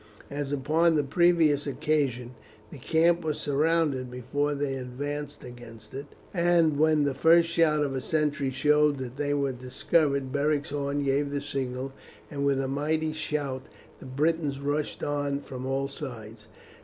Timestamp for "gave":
11.03-11.29